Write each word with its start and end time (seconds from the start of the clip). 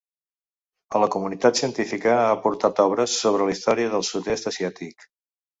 A 0.97 1.01
la 1.03 1.09
comunitat 1.15 1.59
científica 1.61 2.15
ha 2.23 2.33
aportat 2.37 2.83
obres 2.87 3.19
sobre 3.27 3.49
la 3.51 3.55
història 3.59 3.93
del 3.95 4.11
sud-est 4.11 4.53
asiàtic. 4.55 5.07